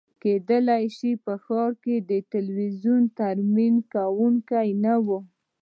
[0.21, 5.19] کیدای شي په ښار کې د تلویزیون ترمیم کونکی نه وي